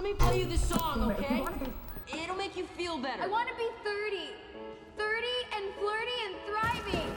let 0.00 0.08
me 0.08 0.14
play 0.14 0.40
you 0.40 0.46
this 0.46 0.66
song, 0.66 1.12
okay? 1.12 1.44
It'll 2.08 2.34
make 2.36 2.56
you 2.56 2.64
feel 2.78 2.96
better. 2.96 3.22
I 3.22 3.28
want 3.28 3.48
to 3.48 3.54
be 3.54 3.68
30. 3.84 4.32
30 4.96 5.26
and 5.56 5.64
flirty 5.78 6.16
and 6.24 6.34
thriving. 6.48 7.10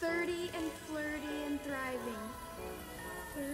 30 0.00 0.50
and 0.56 0.66
flirty 0.86 1.34
and 1.46 1.60
thriving. 1.60 2.22
30 3.34 3.44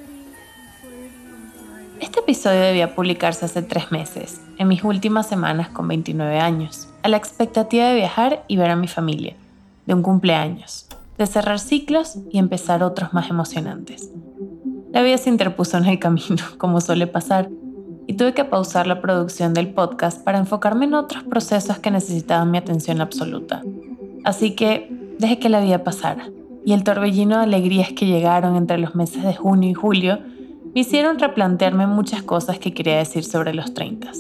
and 0.55 0.71
flirty 0.79 1.23
and 1.35 1.53
thriving. 1.53 1.99
Este 2.01 2.21
episodio 2.21 2.61
debía 2.61 2.95
publicarse 2.95 3.45
hace 3.45 3.63
tres 3.63 3.91
meses, 3.91 4.41
en 4.59 4.69
mis 4.69 4.85
últimas 4.85 5.29
semanas 5.29 5.69
con 5.71 5.89
29 5.89 6.39
años, 6.39 6.89
a 7.03 7.09
la 7.09 7.17
expectativa 7.17 7.87
de 7.87 7.97
viajar 7.97 8.45
y 8.47 8.57
ver 8.57 8.71
a 8.71 8.77
mi 8.77 8.87
familia, 8.87 9.35
de 9.87 9.95
un 9.95 10.03
cumpleaños, 10.03 10.87
de 11.19 11.27
cerrar 11.27 11.59
ciclos 11.59 12.19
y 12.31 12.39
empezar 12.39 12.85
otros 12.85 13.13
más 13.13 13.31
emocionantes. 13.31 14.11
La 14.93 15.03
vida 15.03 15.19
se 15.19 15.31
interpuso 15.31 15.79
en 15.79 15.87
el 15.87 15.99
camino, 15.99 16.43
como 16.59 16.81
suele 16.81 17.07
pasar, 17.07 17.49
y 18.07 18.15
tuve 18.15 18.35
que 18.35 18.45
pausar 18.45 18.87
la 18.87 19.01
producción 19.01 19.55
del 19.55 19.73
podcast 19.73 20.23
para 20.25 20.39
enfocarme 20.39 20.87
en 20.87 20.95
otros 20.95 21.23
procesos 21.23 21.79
que 21.79 21.91
necesitaban 21.91 22.51
mi 22.51 22.59
atención 22.59 23.01
absoluta. 23.01 23.63
Así 24.25 24.57
que 24.57 24.91
dejé 25.19 25.39
que 25.39 25.49
la 25.49 25.61
vida 25.61 25.85
pasara, 25.85 26.29
y 26.65 26.73
el 26.73 26.83
torbellino 26.83 27.39
de 27.39 27.45
alegrías 27.45 27.93
que 27.93 28.07
llegaron 28.07 28.57
entre 28.57 28.79
los 28.79 28.95
meses 28.95 29.23
de 29.23 29.35
junio 29.35 29.71
y 29.71 29.75
julio 29.75 30.19
me 30.75 30.81
hicieron 30.83 31.19
replantearme 31.19 31.87
muchas 31.87 32.23
cosas 32.23 32.59
que 32.59 32.75
quería 32.75 32.99
decir 32.99 33.25
sobre 33.25 33.55
los 33.55 33.75
30. 33.75 34.11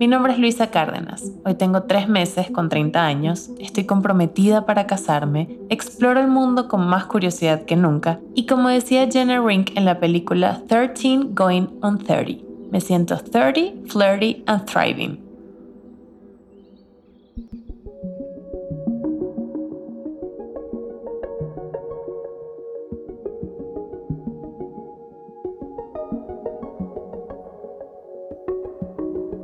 Mi 0.00 0.08
nombre 0.08 0.32
es 0.32 0.40
Luisa 0.40 0.72
Cárdenas. 0.72 1.22
Hoy 1.44 1.54
tengo 1.54 1.84
tres 1.84 2.08
meses 2.08 2.50
con 2.50 2.68
30 2.68 3.06
años, 3.06 3.50
estoy 3.60 3.84
comprometida 3.84 4.66
para 4.66 4.88
casarme, 4.88 5.56
exploro 5.68 6.18
el 6.18 6.26
mundo 6.26 6.66
con 6.66 6.84
más 6.88 7.06
curiosidad 7.06 7.64
que 7.64 7.76
nunca 7.76 8.18
y 8.34 8.46
como 8.46 8.68
decía 8.70 9.08
Jenna 9.08 9.40
Rink 9.40 9.70
en 9.76 9.84
la 9.84 10.00
película 10.00 10.62
13 10.66 11.28
Going 11.30 11.66
on 11.80 11.98
30, 11.98 12.42
me 12.72 12.80
siento 12.80 13.16
30, 13.18 13.88
flirty 13.88 14.42
and 14.46 14.64
thriving. 14.64 15.23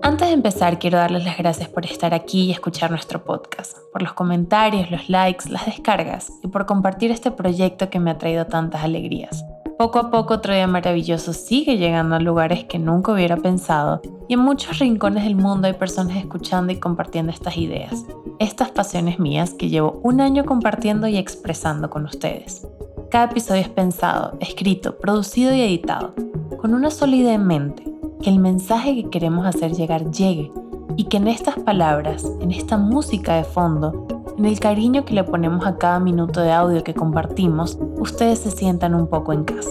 Antes 0.02 0.28
de 0.28 0.34
empezar, 0.34 0.78
quiero 0.78 0.96
darles 0.96 1.24
las 1.24 1.36
gracias 1.36 1.68
por 1.68 1.84
estar 1.84 2.14
aquí 2.14 2.46
y 2.46 2.50
escuchar 2.52 2.90
nuestro 2.90 3.22
podcast, 3.22 3.76
por 3.92 4.00
los 4.00 4.14
comentarios, 4.14 4.90
los 4.90 5.10
likes, 5.10 5.50
las 5.50 5.66
descargas 5.66 6.32
y 6.42 6.48
por 6.48 6.64
compartir 6.64 7.10
este 7.10 7.30
proyecto 7.30 7.90
que 7.90 8.00
me 8.00 8.10
ha 8.10 8.18
traído 8.18 8.46
tantas 8.46 8.82
alegrías. 8.82 9.44
Poco 9.78 9.98
a 9.98 10.10
poco 10.10 10.34
otro 10.34 10.54
día 10.54 10.66
maravilloso 10.66 11.32
sigue 11.32 11.76
llegando 11.76 12.16
a 12.16 12.20
lugares 12.20 12.64
que 12.64 12.78
nunca 12.78 13.12
hubiera 13.12 13.36
pensado 13.36 14.00
y 14.28 14.34
en 14.34 14.40
muchos 14.40 14.78
rincones 14.78 15.24
del 15.24 15.36
mundo 15.36 15.66
hay 15.66 15.74
personas 15.74 16.16
escuchando 16.16 16.72
y 16.72 16.76
compartiendo 16.76 17.32
estas 17.32 17.56
ideas, 17.58 18.04
estas 18.38 18.70
pasiones 18.70 19.18
mías 19.18 19.52
que 19.54 19.68
llevo 19.68 20.00
un 20.02 20.20
año 20.20 20.44
compartiendo 20.44 21.08
y 21.08 21.18
expresando 21.18 21.90
con 21.90 22.04
ustedes. 22.04 22.66
Cada 23.10 23.26
episodio 23.26 23.62
es 23.62 23.68
pensado, 23.68 24.36
escrito, 24.40 24.96
producido 24.98 25.52
y 25.52 25.60
editado, 25.60 26.14
con 26.60 26.74
una 26.74 26.90
sola 26.90 27.16
idea 27.16 27.34
en 27.34 27.46
mente, 27.46 27.89
que 28.22 28.30
el 28.30 28.38
mensaje 28.38 28.94
que 28.94 29.10
queremos 29.10 29.46
hacer 29.46 29.72
llegar 29.72 30.10
llegue 30.10 30.52
y 30.96 31.04
que 31.04 31.16
en 31.16 31.28
estas 31.28 31.58
palabras, 31.58 32.30
en 32.40 32.50
esta 32.50 32.76
música 32.76 33.36
de 33.36 33.44
fondo, 33.44 34.06
en 34.36 34.44
el 34.44 34.60
cariño 34.60 35.04
que 35.04 35.14
le 35.14 35.24
ponemos 35.24 35.66
a 35.66 35.76
cada 35.76 36.00
minuto 36.00 36.40
de 36.40 36.52
audio 36.52 36.84
que 36.84 36.94
compartimos, 36.94 37.78
ustedes 37.98 38.40
se 38.40 38.50
sientan 38.50 38.94
un 38.94 39.06
poco 39.06 39.32
en 39.32 39.44
casa. 39.44 39.70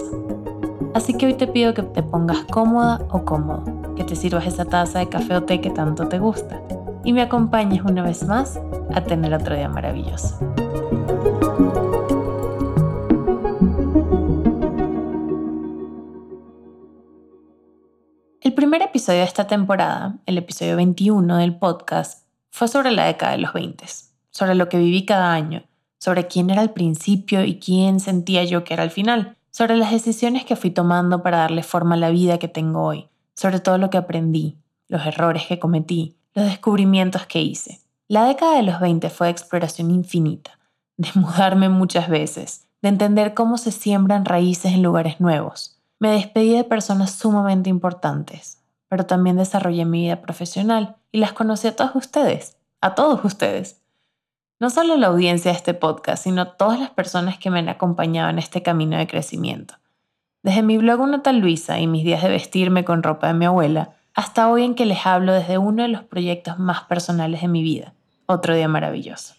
Así 0.94 1.14
que 1.14 1.26
hoy 1.26 1.34
te 1.34 1.46
pido 1.46 1.74
que 1.74 1.82
te 1.82 2.02
pongas 2.02 2.44
cómoda 2.50 3.00
o 3.10 3.24
cómodo, 3.24 3.62
que 3.94 4.04
te 4.04 4.16
sirvas 4.16 4.46
esa 4.46 4.64
taza 4.64 4.98
de 4.98 5.08
café 5.08 5.36
o 5.36 5.42
té 5.42 5.60
que 5.60 5.70
tanto 5.70 6.08
te 6.08 6.18
gusta 6.18 6.60
y 7.04 7.12
me 7.12 7.22
acompañes 7.22 7.82
una 7.82 8.02
vez 8.02 8.24
más 8.26 8.60
a 8.92 9.00
tener 9.02 9.32
otro 9.32 9.54
día 9.54 9.68
maravilloso. 9.68 10.38
El 18.50 18.54
primer 18.54 18.82
episodio 18.82 19.20
de 19.20 19.26
esta 19.26 19.46
temporada, 19.46 20.16
el 20.26 20.36
episodio 20.36 20.74
21 20.74 21.36
del 21.36 21.54
podcast, 21.54 22.26
fue 22.50 22.66
sobre 22.66 22.90
la 22.90 23.04
década 23.04 23.30
de 23.30 23.38
los 23.38 23.52
20, 23.52 23.84
sobre 24.28 24.56
lo 24.56 24.68
que 24.68 24.76
viví 24.76 25.06
cada 25.06 25.32
año, 25.32 25.62
sobre 25.98 26.26
quién 26.26 26.50
era 26.50 26.60
al 26.60 26.72
principio 26.72 27.44
y 27.44 27.60
quién 27.60 28.00
sentía 28.00 28.42
yo 28.42 28.64
que 28.64 28.74
era 28.74 28.82
al 28.82 28.90
final, 28.90 29.36
sobre 29.52 29.76
las 29.76 29.92
decisiones 29.92 30.44
que 30.44 30.56
fui 30.56 30.72
tomando 30.72 31.22
para 31.22 31.38
darle 31.38 31.62
forma 31.62 31.94
a 31.94 31.98
la 31.98 32.10
vida 32.10 32.38
que 32.38 32.48
tengo 32.48 32.82
hoy, 32.82 33.08
sobre 33.36 33.60
todo 33.60 33.78
lo 33.78 33.88
que 33.88 33.98
aprendí, 33.98 34.56
los 34.88 35.06
errores 35.06 35.46
que 35.46 35.60
cometí, 35.60 36.16
los 36.34 36.46
descubrimientos 36.46 37.26
que 37.26 37.40
hice. 37.40 37.78
La 38.08 38.24
década 38.24 38.56
de 38.56 38.64
los 38.64 38.80
20 38.80 39.10
fue 39.10 39.28
de 39.28 39.30
exploración 39.30 39.92
infinita, 39.92 40.58
de 40.96 41.08
mudarme 41.14 41.68
muchas 41.68 42.08
veces, 42.08 42.66
de 42.82 42.88
entender 42.88 43.32
cómo 43.32 43.58
se 43.58 43.70
siembran 43.70 44.24
raíces 44.24 44.72
en 44.72 44.82
lugares 44.82 45.20
nuevos, 45.20 45.79
me 46.00 46.10
despedí 46.12 46.56
de 46.56 46.64
personas 46.64 47.12
sumamente 47.12 47.68
importantes, 47.70 48.58
pero 48.88 49.06
también 49.06 49.36
desarrollé 49.36 49.84
mi 49.84 50.02
vida 50.02 50.22
profesional 50.22 50.96
y 51.12 51.18
las 51.18 51.32
conocí 51.32 51.68
a 51.68 51.76
todos 51.76 51.94
ustedes, 51.94 52.56
a 52.80 52.94
todos 52.94 53.22
ustedes. 53.24 53.82
No 54.58 54.70
solo 54.70 54.96
la 54.96 55.08
audiencia 55.08 55.52
de 55.52 55.58
este 55.58 55.74
podcast, 55.74 56.24
sino 56.24 56.48
todas 56.48 56.80
las 56.80 56.90
personas 56.90 57.38
que 57.38 57.50
me 57.50 57.58
han 57.58 57.68
acompañado 57.68 58.30
en 58.30 58.38
este 58.38 58.62
camino 58.62 58.96
de 58.96 59.06
crecimiento. 59.06 59.74
Desde 60.42 60.62
mi 60.62 60.78
blog 60.78 61.00
Una 61.00 61.22
tal 61.22 61.38
Luisa 61.38 61.78
y 61.80 61.86
mis 61.86 62.02
días 62.02 62.22
de 62.22 62.30
vestirme 62.30 62.82
con 62.82 63.02
ropa 63.02 63.26
de 63.26 63.34
mi 63.34 63.44
abuela, 63.44 63.90
hasta 64.14 64.50
hoy 64.50 64.64
en 64.64 64.74
que 64.74 64.86
les 64.86 65.06
hablo 65.06 65.34
desde 65.34 65.58
uno 65.58 65.82
de 65.82 65.88
los 65.88 66.02
proyectos 66.02 66.58
más 66.58 66.84
personales 66.84 67.42
de 67.42 67.48
mi 67.48 67.62
vida, 67.62 67.92
otro 68.24 68.54
día 68.54 68.68
maravilloso. 68.68 69.34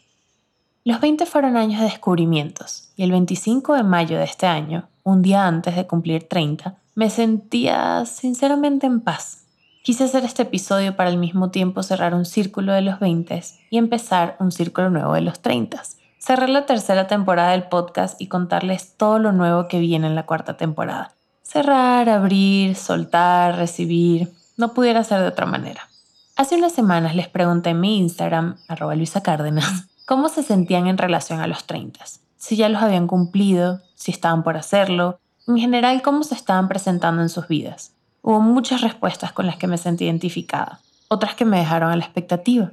Los 0.84 1.02
20 1.02 1.26
fueron 1.26 1.58
años 1.58 1.80
de 1.80 1.88
descubrimientos 1.88 2.94
y 2.96 3.04
el 3.04 3.12
25 3.12 3.74
de 3.74 3.84
mayo 3.84 4.18
de 4.18 4.26
este 4.26 4.46
año, 4.46 4.90
un 5.04 5.22
día 5.22 5.48
antes 5.48 5.76
de 5.76 5.88
cumplir 5.88 6.28
30, 6.28 6.76
me 6.96 7.10
sentía 7.10 8.06
sinceramente 8.06 8.88
en 8.88 9.02
paz. 9.02 9.46
Quise 9.84 10.04
hacer 10.04 10.24
este 10.26 10.44
episodio 10.44 10.96
para 10.96 11.10
al 11.10 11.18
mismo 11.18 11.50
tiempo 11.50 11.82
cerrar 11.82 12.14
un 12.14 12.26
círculo 12.26 12.74
de 12.74 12.82
los 12.82 13.00
20 13.00 13.42
y 13.70 13.78
empezar 13.78 14.36
un 14.40 14.52
círculo 14.52 14.90
nuevo 14.90 15.14
de 15.14 15.22
los 15.22 15.40
30. 15.42 15.82
Cerrar 16.20 16.50
la 16.50 16.68
tercera 16.68 17.08
temporada 17.08 17.52
del 17.52 17.64
podcast 17.64 18.22
y 18.22 18.28
contarles 18.28 18.96
todo 18.96 19.18
lo 19.18 19.32
nuevo 19.32 19.68
que 19.68 19.80
viene 19.80 20.06
en 20.06 20.14
la 20.14 20.28
cuarta 20.28 20.56
temporada. 20.56 21.16
Cerrar, 21.42 22.10
abrir, 22.10 22.76
soltar, 22.76 23.56
recibir. 23.56 24.32
No 24.56 24.74
pudiera 24.74 25.04
ser 25.04 25.22
de 25.22 25.28
otra 25.28 25.48
manera. 25.48 25.90
Hace 26.36 26.56
unas 26.56 26.74
semanas 26.74 27.16
les 27.16 27.28
pregunté 27.28 27.72
en 27.72 27.80
mi 27.80 27.98
Instagram, 27.98 28.58
arroba 28.68 28.96
Luisa 28.96 29.22
Cárdenas, 29.22 29.88
cómo 30.06 30.30
se 30.30 30.44
sentían 30.44 30.88
en 30.88 30.98
relación 30.98 31.40
a 31.40 31.48
los 31.48 31.66
30, 31.66 32.06
si 32.38 32.56
ya 32.56 32.70
los 32.70 32.82
habían 32.82 33.08
cumplido, 33.08 33.82
si 34.02 34.10
estaban 34.10 34.42
por 34.42 34.58
hacerlo, 34.58 35.20
en 35.48 35.60
general 35.60 36.02
cómo 36.02 36.24
se 36.24 36.34
estaban 36.34 36.68
presentando 36.68 37.22
en 37.22 37.30
sus 37.30 37.48
vidas. 37.48 37.94
Hubo 38.24 38.40
muchas 38.40 38.82
respuestas 38.82 39.32
con 39.32 39.46
las 39.46 39.58
que 39.58 39.68
me 39.68 39.78
sentí 39.78 40.06
identificada, 40.06 40.80
otras 41.08 41.36
que 41.36 41.46
me 41.46 41.60
dejaron 41.60 41.92
a 41.92 41.96
la 41.96 42.04
expectativa 42.04 42.72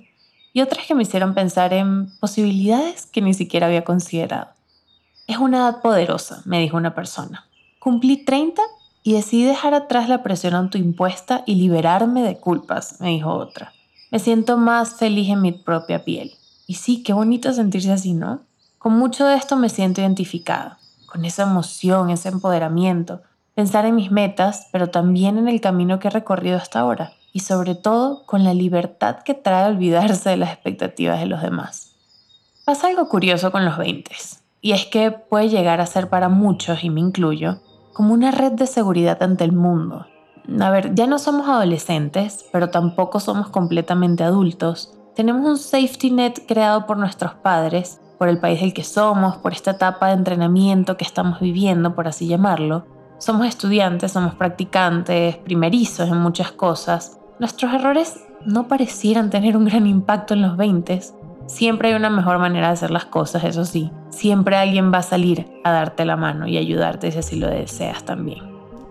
y 0.54 0.62
otras 0.62 0.86
que 0.86 0.94
me 0.94 1.02
hicieron 1.02 1.34
pensar 1.34 1.74
en 1.74 2.08
posibilidades 2.18 3.04
que 3.04 3.20
ni 3.20 3.34
siquiera 3.34 3.66
había 3.66 3.84
considerado. 3.84 4.48
Es 5.26 5.36
una 5.36 5.58
edad 5.58 5.82
poderosa, 5.82 6.40
me 6.46 6.60
dijo 6.60 6.78
una 6.78 6.94
persona. 6.94 7.46
Cumplí 7.78 8.24
30 8.24 8.62
y 9.02 9.12
decidí 9.12 9.44
dejar 9.44 9.74
atrás 9.74 10.08
la 10.08 10.22
presión 10.22 10.54
autoimpuesta 10.54 11.42
y 11.44 11.56
liberarme 11.56 12.22
de 12.22 12.38
culpas, 12.38 13.02
me 13.02 13.08
dijo 13.08 13.34
otra. 13.34 13.74
Me 14.10 14.18
siento 14.18 14.56
más 14.56 14.94
feliz 14.94 15.28
en 15.28 15.42
mi 15.42 15.52
propia 15.52 16.04
piel. 16.04 16.32
Y 16.66 16.76
sí, 16.76 17.02
qué 17.02 17.12
bonito 17.12 17.52
sentirse 17.52 17.92
así, 17.92 18.14
¿no? 18.14 18.40
Con 18.78 18.94
mucho 18.94 19.26
de 19.26 19.36
esto 19.36 19.56
me 19.56 19.68
siento 19.68 20.00
identificada, 20.00 20.78
con 21.10 21.24
esa 21.24 21.42
emoción, 21.44 22.10
ese 22.10 22.28
empoderamiento, 22.28 23.22
pensar 23.54 23.86
en 23.86 23.96
mis 23.96 24.12
metas, 24.12 24.68
pero 24.70 24.90
también 24.90 25.38
en 25.38 25.48
el 25.48 25.60
camino 25.60 25.98
que 25.98 26.08
he 26.08 26.10
recorrido 26.12 26.56
hasta 26.56 26.78
ahora, 26.78 27.14
y 27.32 27.40
sobre 27.40 27.74
todo 27.74 28.24
con 28.26 28.44
la 28.44 28.54
libertad 28.54 29.18
que 29.24 29.34
trae 29.34 29.68
olvidarse 29.68 30.30
de 30.30 30.36
las 30.36 30.52
expectativas 30.52 31.18
de 31.18 31.26
los 31.26 31.42
demás. 31.42 31.96
Pasa 32.64 32.86
algo 32.86 33.08
curioso 33.08 33.50
con 33.50 33.64
los 33.64 33.78
20, 33.78 34.12
y 34.60 34.72
es 34.72 34.86
que 34.86 35.10
puede 35.10 35.48
llegar 35.48 35.80
a 35.80 35.86
ser 35.86 36.08
para 36.08 36.28
muchos, 36.28 36.84
y 36.84 36.90
me 36.90 37.00
incluyo, 37.00 37.60
como 37.94 38.14
una 38.14 38.30
red 38.30 38.52
de 38.52 38.66
seguridad 38.66 39.22
ante 39.22 39.44
el 39.44 39.52
mundo. 39.52 40.06
A 40.60 40.70
ver, 40.70 40.94
ya 40.94 41.06
no 41.06 41.18
somos 41.18 41.48
adolescentes, 41.48 42.46
pero 42.52 42.70
tampoco 42.70 43.18
somos 43.18 43.48
completamente 43.48 44.22
adultos, 44.22 44.94
tenemos 45.16 45.44
un 45.44 45.58
safety 45.58 46.12
net 46.12 46.46
creado 46.46 46.86
por 46.86 46.96
nuestros 46.96 47.34
padres, 47.34 48.00
por 48.18 48.28
el 48.28 48.38
país 48.38 48.60
del 48.60 48.74
que 48.74 48.84
somos, 48.84 49.36
por 49.36 49.52
esta 49.52 49.72
etapa 49.72 50.08
de 50.08 50.14
entrenamiento 50.14 50.96
que 50.96 51.04
estamos 51.04 51.40
viviendo, 51.40 51.94
por 51.94 52.08
así 52.08 52.26
llamarlo. 52.26 52.84
Somos 53.18 53.46
estudiantes, 53.46 54.12
somos 54.12 54.34
practicantes, 54.34 55.36
primerizos 55.36 56.08
en 56.08 56.18
muchas 56.18 56.52
cosas. 56.52 57.18
Nuestros 57.38 57.72
errores 57.72 58.20
no 58.44 58.68
parecieran 58.68 59.30
tener 59.30 59.56
un 59.56 59.64
gran 59.64 59.86
impacto 59.86 60.34
en 60.34 60.42
los 60.42 60.56
20. 60.56 61.00
Siempre 61.46 61.88
hay 61.88 61.94
una 61.94 62.10
mejor 62.10 62.38
manera 62.38 62.66
de 62.68 62.74
hacer 62.74 62.90
las 62.90 63.06
cosas, 63.06 63.44
eso 63.44 63.64
sí. 63.64 63.90
Siempre 64.10 64.56
alguien 64.56 64.92
va 64.92 64.98
a 64.98 65.02
salir 65.02 65.46
a 65.64 65.70
darte 65.70 66.04
la 66.04 66.16
mano 66.16 66.46
y 66.46 66.58
ayudarte 66.58 67.10
si 67.10 67.18
así 67.18 67.36
lo 67.36 67.48
deseas 67.48 68.04
también. 68.04 68.47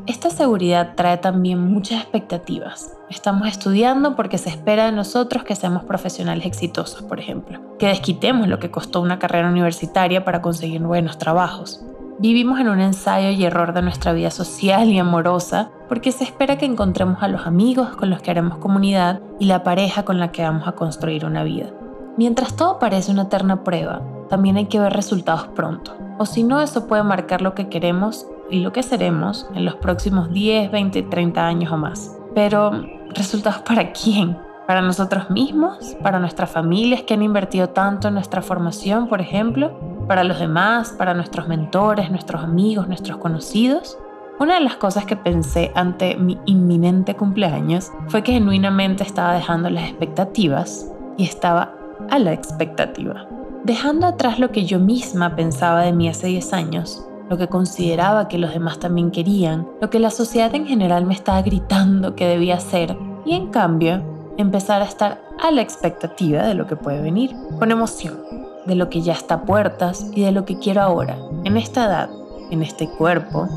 Esta 0.07 0.29
seguridad 0.29 0.93
trae 0.95 1.17
también 1.17 1.59
muchas 1.59 2.01
expectativas. 2.01 2.95
Estamos 3.09 3.45
estudiando 3.49 4.15
porque 4.15 4.37
se 4.37 4.49
espera 4.49 4.85
de 4.85 4.93
nosotros 4.93 5.43
que 5.43 5.53
seamos 5.53 5.83
profesionales 5.83 6.45
exitosos, 6.45 7.01
por 7.01 7.19
ejemplo, 7.19 7.59
que 7.77 7.87
desquitemos 7.87 8.47
lo 8.47 8.57
que 8.57 8.71
costó 8.71 9.01
una 9.01 9.19
carrera 9.19 9.49
universitaria 9.49 10.23
para 10.23 10.41
conseguir 10.41 10.81
buenos 10.81 11.17
trabajos. 11.17 11.83
Vivimos 12.19 12.61
en 12.61 12.69
un 12.69 12.79
ensayo 12.79 13.31
y 13.31 13.43
error 13.43 13.73
de 13.73 13.81
nuestra 13.81 14.13
vida 14.13 14.31
social 14.31 14.87
y 14.87 14.97
amorosa 14.97 15.71
porque 15.89 16.13
se 16.13 16.23
espera 16.23 16.57
que 16.57 16.65
encontremos 16.65 17.21
a 17.21 17.27
los 17.27 17.45
amigos 17.45 17.89
con 17.97 18.09
los 18.09 18.21
que 18.21 18.31
haremos 18.31 18.59
comunidad 18.59 19.19
y 19.39 19.45
la 19.45 19.63
pareja 19.63 20.05
con 20.05 20.21
la 20.21 20.31
que 20.31 20.41
vamos 20.41 20.69
a 20.69 20.71
construir 20.71 21.25
una 21.25 21.43
vida. 21.43 21.67
Mientras 22.15 22.55
todo 22.55 22.79
parece 22.79 23.11
una 23.11 23.23
eterna 23.23 23.65
prueba, 23.65 24.01
también 24.29 24.55
hay 24.55 24.67
que 24.67 24.79
ver 24.79 24.93
resultados 24.93 25.47
pronto, 25.47 25.97
o 26.17 26.25
si 26.25 26.43
no 26.43 26.61
eso 26.61 26.87
puede 26.87 27.03
marcar 27.03 27.41
lo 27.41 27.53
que 27.53 27.67
queremos 27.67 28.25
y 28.49 28.59
lo 28.61 28.71
que 28.71 28.83
seremos 28.83 29.47
en 29.55 29.65
los 29.65 29.75
próximos 29.75 30.31
10, 30.31 30.71
20, 30.71 31.03
30 31.03 31.45
años 31.45 31.71
o 31.71 31.77
más. 31.77 32.17
Pero, 32.33 32.71
¿resultados 33.09 33.61
para 33.61 33.91
quién? 33.91 34.37
¿Para 34.67 34.81
nosotros 34.81 35.29
mismos? 35.29 35.95
¿Para 36.03 36.19
nuestras 36.19 36.49
familias 36.49 37.03
que 37.03 37.13
han 37.13 37.23
invertido 37.23 37.69
tanto 37.69 38.09
en 38.09 38.15
nuestra 38.15 38.41
formación, 38.41 39.07
por 39.07 39.21
ejemplo? 39.21 40.05
¿Para 40.07 40.23
los 40.23 40.39
demás? 40.39 40.93
¿Para 40.97 41.13
nuestros 41.13 41.47
mentores, 41.47 42.11
nuestros 42.11 42.43
amigos, 42.43 42.87
nuestros 42.87 43.17
conocidos? 43.17 43.97
Una 44.39 44.55
de 44.55 44.61
las 44.61 44.75
cosas 44.75 45.05
que 45.05 45.15
pensé 45.15 45.71
ante 45.73 46.15
mi 46.15 46.37
inminente 46.45 47.15
cumpleaños 47.15 47.91
fue 48.07 48.21
que 48.23 48.33
genuinamente 48.33 49.03
estaba 49.03 49.33
dejando 49.33 49.69
las 49.69 49.85
expectativas 49.85 50.91
y 51.17 51.23
estaba 51.23 51.73
a 52.11 52.19
la 52.19 52.33
expectativa. 52.33 53.25
Dejando 53.63 54.05
atrás 54.05 54.37
lo 54.37 54.51
que 54.51 54.65
yo 54.65 54.79
misma 54.79 55.35
pensaba 55.35 55.81
de 55.81 55.93
mí 55.93 56.07
hace 56.07 56.27
10 56.27 56.53
años, 56.53 57.06
lo 57.29 57.37
que 57.37 57.47
consideraba 57.47 58.27
que 58.27 58.37
los 58.37 58.53
demás 58.53 58.79
también 58.79 59.11
querían, 59.11 59.67
lo 59.81 59.89
que 59.89 59.99
la 59.99 60.11
sociedad 60.11 60.53
en 60.55 60.65
general 60.65 61.05
me 61.05 61.13
estaba 61.13 61.41
gritando 61.41 62.15
que 62.15 62.27
debía 62.27 62.55
hacer, 62.55 62.97
y 63.25 63.35
en 63.35 63.47
cambio 63.47 64.01
empezar 64.37 64.81
a 64.81 64.85
estar 64.85 65.21
a 65.41 65.51
la 65.51 65.61
expectativa 65.61 66.43
de 66.43 66.53
lo 66.53 66.67
que 66.67 66.75
puede 66.75 67.01
venir, 67.01 67.35
con 67.59 67.71
emoción, 67.71 68.17
de 68.65 68.75
lo 68.75 68.89
que 68.89 69.01
ya 69.01 69.13
está 69.13 69.35
a 69.35 69.41
puertas 69.41 70.11
y 70.13 70.21
de 70.21 70.31
lo 70.31 70.45
que 70.45 70.57
quiero 70.57 70.81
ahora, 70.81 71.17
en 71.43 71.57
esta 71.57 71.85
edad, 71.85 72.09
en 72.51 72.61
este 72.61 72.87
cuerpo, 72.89 73.47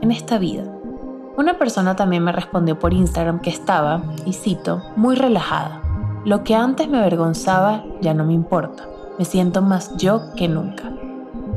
en 0.00 0.10
esta 0.10 0.38
vida. 0.38 0.64
Una 1.36 1.58
persona 1.58 1.96
también 1.96 2.24
me 2.24 2.32
respondió 2.32 2.78
por 2.78 2.92
Instagram 2.92 3.40
que 3.40 3.50
estaba, 3.50 4.02
y 4.26 4.32
cito, 4.32 4.82
muy 4.96 5.14
relajada. 5.14 5.80
Lo 6.24 6.44
que 6.44 6.54
antes 6.54 6.88
me 6.88 6.98
avergonzaba 6.98 7.84
ya 8.00 8.12
no 8.12 8.24
me 8.24 8.34
importa. 8.34 8.86
Me 9.18 9.24
siento 9.24 9.62
más 9.62 9.96
yo 9.96 10.34
que 10.34 10.48
nunca 10.48 10.99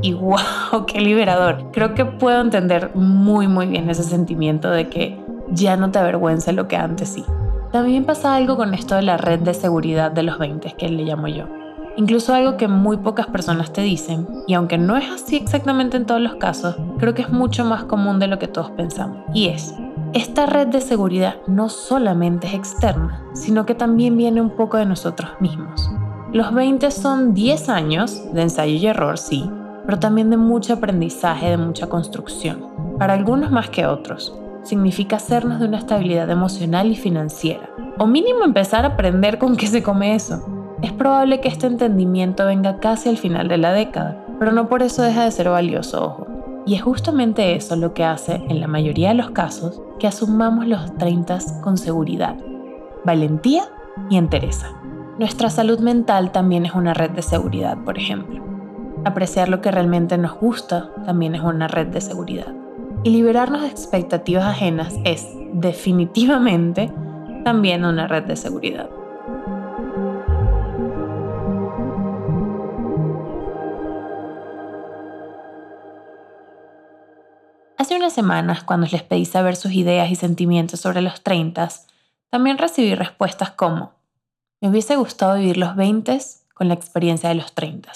y 0.04 0.12
wow, 0.12 0.84
qué 0.86 1.00
liberador. 1.00 1.70
Creo 1.72 1.94
que 1.94 2.04
puedo 2.04 2.42
entender 2.42 2.90
muy 2.94 3.48
muy 3.48 3.66
bien 3.66 3.88
ese 3.88 4.02
sentimiento 4.02 4.70
de 4.70 4.90
que 4.90 5.18
ya 5.50 5.78
no 5.78 5.90
te 5.90 5.98
avergüenza 5.98 6.52
lo 6.52 6.68
que 6.68 6.76
antes 6.76 7.08
sí. 7.08 7.24
También 7.72 8.04
pasa 8.04 8.36
algo 8.36 8.56
con 8.58 8.74
esto 8.74 8.96
de 8.96 9.02
la 9.02 9.16
red 9.16 9.40
de 9.40 9.54
seguridad 9.54 10.10
de 10.12 10.22
los 10.22 10.38
20, 10.38 10.74
que 10.76 10.90
le 10.90 11.04
llamo 11.04 11.28
yo. 11.28 11.46
Incluso 11.96 12.34
algo 12.34 12.58
que 12.58 12.68
muy 12.68 12.98
pocas 12.98 13.28
personas 13.28 13.72
te 13.72 13.80
dicen, 13.80 14.28
y 14.46 14.52
aunque 14.52 14.76
no 14.76 14.98
es 14.98 15.10
así 15.10 15.36
exactamente 15.36 15.96
en 15.96 16.04
todos 16.04 16.20
los 16.20 16.34
casos, 16.34 16.76
creo 16.98 17.14
que 17.14 17.22
es 17.22 17.30
mucho 17.30 17.64
más 17.64 17.84
común 17.84 18.18
de 18.18 18.26
lo 18.26 18.38
que 18.38 18.48
todos 18.48 18.70
pensamos. 18.72 19.16
Y 19.32 19.48
es, 19.48 19.74
esta 20.12 20.44
red 20.44 20.66
de 20.66 20.82
seguridad 20.82 21.36
no 21.46 21.70
solamente 21.70 22.48
es 22.48 22.54
externa, 22.54 23.22
sino 23.32 23.64
que 23.64 23.74
también 23.74 24.18
viene 24.18 24.42
un 24.42 24.50
poco 24.50 24.76
de 24.76 24.84
nosotros 24.84 25.30
mismos. 25.40 25.90
Los 26.32 26.52
20 26.52 26.90
son 26.90 27.32
10 27.32 27.68
años 27.70 28.22
de 28.34 28.42
ensayo 28.42 28.74
y 28.74 28.86
error, 28.86 29.16
sí, 29.16 29.48
pero 29.84 29.98
también 29.98 30.30
de 30.30 30.36
mucho 30.36 30.74
aprendizaje, 30.74 31.50
de 31.50 31.56
mucha 31.56 31.88
construcción. 31.88 32.66
Para 32.98 33.14
algunos 33.14 33.50
más 33.50 33.70
que 33.70 33.86
otros, 33.86 34.36
significa 34.62 35.16
hacernos 35.16 35.60
de 35.60 35.66
una 35.66 35.78
estabilidad 35.78 36.30
emocional 36.30 36.90
y 36.90 36.96
financiera, 36.96 37.70
o 37.98 38.06
mínimo 38.06 38.44
empezar 38.44 38.84
a 38.84 38.88
aprender 38.88 39.38
con 39.38 39.56
qué 39.56 39.66
se 39.66 39.82
come 39.82 40.14
eso. 40.14 40.44
Es 40.82 40.92
probable 40.92 41.40
que 41.40 41.48
este 41.48 41.66
entendimiento 41.66 42.46
venga 42.46 42.78
casi 42.78 43.08
al 43.08 43.18
final 43.18 43.48
de 43.48 43.58
la 43.58 43.72
década, 43.72 44.24
pero 44.38 44.52
no 44.52 44.68
por 44.68 44.82
eso 44.82 45.02
deja 45.02 45.24
de 45.24 45.30
ser 45.30 45.48
valioso, 45.48 46.04
ojo. 46.04 46.26
Y 46.66 46.74
es 46.74 46.82
justamente 46.82 47.54
eso 47.54 47.76
lo 47.76 47.92
que 47.92 48.04
hace, 48.04 48.42
en 48.48 48.60
la 48.60 48.66
mayoría 48.66 49.08
de 49.08 49.14
los 49.14 49.30
casos, 49.30 49.82
que 49.98 50.06
asumamos 50.06 50.66
los 50.66 50.96
30 50.96 51.38
con 51.62 51.76
seguridad, 51.76 52.36
valentía 53.04 53.64
y 54.08 54.16
entereza. 54.16 54.68
Nuestra 55.18 55.50
salud 55.50 55.78
mental 55.78 56.32
también 56.32 56.66
es 56.66 56.74
una 56.74 56.94
red 56.94 57.10
de 57.10 57.22
seguridad, 57.22 57.78
por 57.84 57.98
ejemplo. 57.98 58.53
Apreciar 59.06 59.50
lo 59.50 59.60
que 59.60 59.70
realmente 59.70 60.16
nos 60.16 60.32
gusta 60.32 60.90
también 61.04 61.34
es 61.34 61.42
una 61.42 61.68
red 61.68 61.88
de 61.88 62.00
seguridad. 62.00 62.54
Y 63.02 63.10
liberarnos 63.10 63.60
de 63.60 63.68
expectativas 63.68 64.46
ajenas 64.46 64.94
es 65.04 65.28
definitivamente 65.52 66.90
también 67.44 67.84
una 67.84 68.08
red 68.08 68.24
de 68.24 68.36
seguridad. 68.36 68.88
Hace 77.76 77.96
unas 77.96 78.14
semanas, 78.14 78.64
cuando 78.64 78.86
les 78.90 79.02
pedí 79.02 79.26
saber 79.26 79.56
sus 79.56 79.72
ideas 79.72 80.10
y 80.10 80.14
sentimientos 80.14 80.80
sobre 80.80 81.02
los 81.02 81.22
30, 81.22 81.68
también 82.30 82.56
recibí 82.56 82.94
respuestas 82.94 83.50
como, 83.50 83.92
me 84.62 84.70
hubiese 84.70 84.96
gustado 84.96 85.36
vivir 85.36 85.58
los 85.58 85.76
20 85.76 86.18
con 86.54 86.68
la 86.68 86.74
experiencia 86.74 87.28
de 87.28 87.34
los 87.34 87.52
30. 87.52 87.92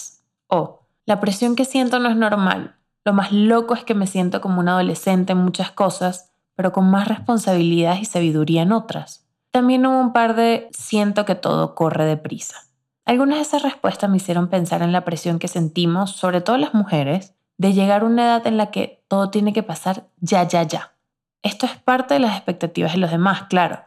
O, 0.49 0.81
la 1.09 1.21
presión 1.21 1.57
que 1.57 1.65
siento 1.65 2.01
no 2.01 2.11
es 2.11 2.17
normal. 2.17 2.77
Lo 3.03 3.15
más 3.15 3.33
loco 3.33 3.73
es 3.73 3.83
que 3.83 3.95
me 3.95 4.07
siento 4.07 4.43
como 4.43 4.61
un 4.61 4.69
adolescente 4.69 5.33
en 5.33 5.39
muchas 5.39 5.71
cosas, 5.71 6.35
pero 6.55 6.71
con 6.71 6.91
más 6.91 7.09
responsabilidades 7.09 8.03
y 8.03 8.05
sabiduría 8.05 8.61
en 8.61 8.73
otras. 8.73 9.27
También 9.51 9.87
hubo 9.87 9.99
un 9.99 10.13
par 10.13 10.37
de 10.37 10.69
siento 10.71 11.25
que 11.25 11.35
todo 11.35 11.75
corre 11.75 12.05
deprisa. 12.05 12.57
Algunas 13.07 13.39
de 13.39 13.43
esas 13.45 13.63
respuestas 13.63 14.11
me 14.11 14.19
hicieron 14.19 14.49
pensar 14.49 14.83
en 14.83 14.93
la 14.93 15.07
presión 15.07 15.39
que 15.39 15.49
sentimos, 15.49 16.11
sobre 16.11 16.43
todo 16.43 16.59
las 16.59 16.75
mujeres, 16.75 17.35
de 17.57 17.73
llegar 17.73 18.03
a 18.03 18.05
una 18.05 18.27
edad 18.27 18.47
en 18.47 18.59
la 18.59 18.71
que 18.71 19.03
todo 19.09 19.31
tiene 19.31 19.55
que 19.55 19.63
pasar 19.63 20.09
ya, 20.19 20.47
ya, 20.47 20.63
ya. 20.65 20.93
Esto 21.43 21.65
es 21.65 21.75
parte 21.79 22.13
de 22.13 22.21
las 22.21 22.37
expectativas 22.37 22.93
de 22.93 22.99
los 22.99 23.11
demás, 23.11 23.45
claro, 23.45 23.81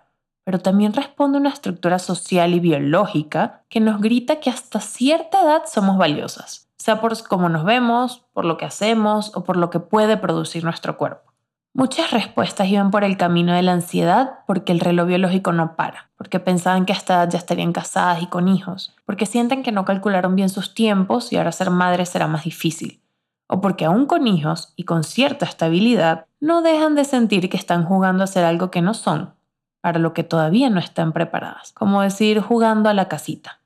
pero 0.44 0.58
también 0.58 0.94
responde 0.94 1.38
a 1.38 1.42
una 1.42 1.52
estructura 1.52 2.00
social 2.00 2.56
y 2.56 2.60
biológica 2.60 3.62
que 3.70 3.80
nos 3.80 4.02
grita 4.02 4.40
que 4.40 4.50
hasta 4.50 4.80
cierta 4.80 5.44
edad 5.44 5.62
somos 5.68 6.00
valiosas 6.00 6.71
sea 6.82 7.00
por 7.00 7.22
cómo 7.28 7.48
nos 7.48 7.64
vemos, 7.64 8.26
por 8.34 8.44
lo 8.44 8.58
que 8.58 8.66
hacemos 8.66 9.36
o 9.36 9.44
por 9.44 9.56
lo 9.56 9.70
que 9.70 9.80
puede 9.80 10.18
producir 10.18 10.64
nuestro 10.64 10.98
cuerpo. 10.98 11.32
Muchas 11.74 12.10
respuestas 12.10 12.68
iban 12.70 12.90
por 12.90 13.04
el 13.04 13.18
camino 13.18 13.54
de 13.54 13.62
la 13.62 13.74
ansiedad 13.74 14.40
porque 14.48 14.72
el 14.72 14.80
reloj 14.80 15.08
biológico 15.08 15.52
no 15.52 15.76
para, 15.76 16.10
porque 16.18 16.40
pensaban 16.40 16.86
que 16.86 16.92
hasta 16.92 17.30
ya 17.30 17.38
estarían 17.38 17.72
casadas 17.72 18.24
y 18.24 18.26
con 18.26 18.48
hijos, 18.48 18.96
porque 19.06 19.28
sienten 19.28 19.62
que 19.62 19.72
no 19.72 19.86
calcularon 19.86 20.36
bien 20.36 20.50
sus 20.50 20.74
tiempos 20.74 21.32
y 21.32 21.38
ahora 21.38 21.52
ser 21.52 21.70
madre 21.70 22.08
será 22.08 22.26
más 22.26 22.46
difícil, 22.46 23.00
o 23.48 23.62
porque 23.62 23.86
aún 23.86 24.08
con 24.08 24.26
hijos 24.26 24.74
y 24.76 24.84
con 24.84 25.04
cierta 25.04 25.46
estabilidad 25.46 26.26
no 26.40 26.64
dejan 26.64 26.96
de 26.96 27.06
sentir 27.06 27.48
que 27.48 27.58
están 27.58 27.86
jugando 27.86 28.24
a 28.24 28.28
ser 28.28 28.44
algo 28.44 28.72
que 28.72 28.82
no 28.82 28.96
son, 28.96 29.36
para 29.82 30.00
lo 30.00 30.14
que 30.14 30.24
todavía 30.24 30.72
no 30.72 30.80
están 30.80 31.14
preparadas, 31.14 31.74
como 31.74 32.02
decir 32.02 32.42
jugando 32.42 32.90
a 32.90 32.96
la 32.96 33.08
casita. 33.08 33.62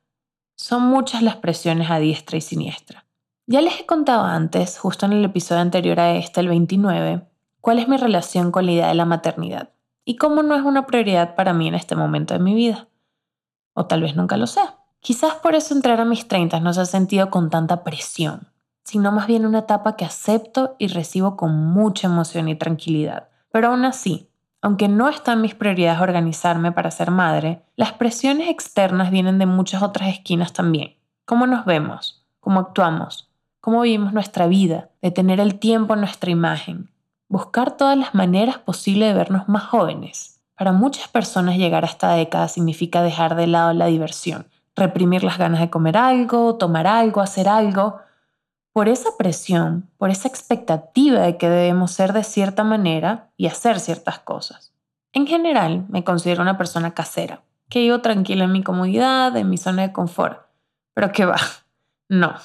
Son 0.57 0.84
muchas 0.84 1.22
las 1.22 1.38
presiones 1.38 1.89
a 1.89 2.00
diestra 2.00 2.38
y 2.38 2.41
siniestra. 2.41 3.04
Ya 3.48 3.62
les 3.62 3.80
he 3.80 3.86
contado 3.86 4.24
antes, 4.24 4.80
justo 4.80 5.06
en 5.06 5.14
el 5.14 5.24
episodio 5.24 5.62
anterior 5.62 6.00
a 6.00 6.16
este, 6.16 6.40
el 6.40 6.48
29, 6.48 7.28
cuál 7.62 7.78
es 7.78 7.88
mi 7.88 7.96
relación 7.96 8.52
con 8.52 8.66
la 8.66 8.72
idea 8.72 8.88
de 8.88 8.96
la 8.96 9.06
maternidad 9.06 9.70
y 10.04 10.16
cómo 10.16 10.42
no 10.42 10.56
es 10.56 10.64
una 10.64 10.88
prioridad 10.88 11.36
para 11.36 11.54
mí 11.54 11.68
en 11.68 11.75
este 11.75 11.96
momento 11.96 12.34
de 12.34 12.40
mi 12.40 12.56
vida. 12.56 12.88
O 13.74 13.86
tal 13.86 14.02
vez 14.02 14.16
nunca 14.16 14.36
lo 14.38 14.48
sea. 14.48 14.78
Quizás 15.00 15.36
por 15.36 15.54
eso 15.54 15.75
entrar 15.75 16.02
a 16.02 16.06
mis 16.06 16.28
30 16.28 16.60
no 16.60 16.74
se 16.74 16.82
ha 16.82 16.86
sentido 16.86 17.30
con 17.30 17.52
tanta 17.52 17.84
presión, 17.84 18.48
sino 18.84 19.12
más 19.12 19.28
bien 19.28 19.46
una 19.46 19.60
etapa 19.60 19.96
que 19.96 20.06
acepto 20.06 20.75
y 20.80 20.88
recibo 20.88 21.38
con 21.38 21.56
mucha 21.56 22.08
emoción 22.08 22.50
y 22.50 22.56
tranquilidad. 22.56 23.30
Pero 23.52 23.68
aún 23.68 23.86
así, 23.86 24.28
aunque 24.64 24.88
no 24.88 25.08
está 25.08 25.34
en 25.34 25.42
mis 25.42 25.54
prioridades 25.54 26.02
organizarme 26.02 26.72
para 26.72 26.90
ser 26.90 27.12
madre, 27.12 27.64
las 27.75 27.94
presiones 27.94 28.50
externas 28.50 29.12
vienen 29.12 29.38
de 29.38 29.46
muchas 29.46 29.84
otras 29.84 30.10
esquinas 30.10 30.52
también. 30.52 30.96
¿Cómo 31.25 31.46
nos 31.46 31.64
vemos? 31.66 32.25
¿Cómo 32.40 32.60
actuamos? 32.60 33.30
Cómo 33.65 33.81
vivimos 33.81 34.13
nuestra 34.13 34.45
vida, 34.45 34.89
de 35.01 35.10
tener 35.10 35.39
el 35.39 35.57
tiempo 35.57 35.95
en 35.95 36.01
nuestra 36.01 36.29
imagen, 36.29 36.91
buscar 37.27 37.75
todas 37.75 37.98
las 37.98 38.13
maneras 38.13 38.60
posibles 38.60 39.10
de 39.10 39.15
vernos 39.15 39.50
más 39.50 39.63
jóvenes. 39.63 40.39
Para 40.55 40.72
muchas 40.72 41.07
personas 41.07 41.57
llegar 41.57 41.84
a 41.84 41.88
esta 41.88 42.12
década 42.13 42.48
significa 42.48 43.01
dejar 43.01 43.36
de 43.36 43.48
lado 43.48 43.74
la 43.74 43.88
diversión, 43.88 44.45
reprimir 44.75 45.24
las 45.24 45.39
ganas 45.39 45.62
de 45.62 45.72
comer 45.72 45.98
algo, 45.98 46.57
tomar 46.57 46.86
algo, 46.86 47.22
hacer 47.22 47.50
algo. 47.50 47.98
Por 48.72 48.88
esa 48.88 49.17
presión, 49.17 49.89
por 49.98 50.12
esa 50.12 50.27
expectativa 50.27 51.22
de 51.22 51.38
que 51.38 51.50
debemos 51.50 51.89
ser 51.89 52.13
de 52.13 52.24
cierta 52.24 52.63
manera 52.63 53.31
y 53.36 53.48
hacer 53.48 53.79
ciertas 53.79 54.19
cosas. 54.19 54.74
En 55.12 55.25
general, 55.25 55.86
me 55.89 56.03
considero 56.03 56.43
una 56.43 56.60
persona 56.60 56.93
casera, 56.93 57.41
que 57.69 57.79
vivo 57.79 58.01
tranquila 58.01 58.43
en 58.43 58.51
mi 58.51 58.62
comodidad, 58.62 59.36
en 59.36 59.50
mi 59.50 59.57
zona 59.57 59.81
de 59.81 59.91
confort. 59.91 60.45
Pero 60.93 61.12
que 61.12 61.25
va, 61.25 61.38
no, 62.10 62.36